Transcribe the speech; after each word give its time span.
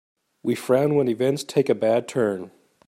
We 0.41 0.55
frown 0.55 0.95
when 0.95 1.07
events 1.07 1.43
take 1.43 1.69
a 1.69 1.75
bad 1.75 2.07
turn. 2.07 2.49